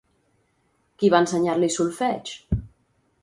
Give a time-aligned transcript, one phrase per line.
[1.03, 2.35] Qui va ensenyar-li solfeig?